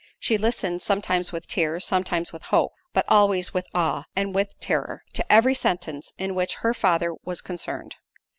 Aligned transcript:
She 0.19 0.39
listened 0.39 0.81
sometimes 0.81 1.31
with 1.31 1.45
tears, 1.47 1.85
sometimes 1.85 2.33
with 2.33 2.41
hope, 2.45 2.71
but 2.91 3.05
always 3.07 3.53
with 3.53 3.67
awe, 3.75 4.05
and 4.15 4.33
with 4.33 4.59
terror, 4.59 5.03
to 5.13 5.31
every 5.31 5.53
sentence 5.53 6.11
in 6.17 6.33
which 6.33 6.55
her 6.65 6.73
father 6.73 7.13
was 7.23 7.39
concerned. 7.39 7.93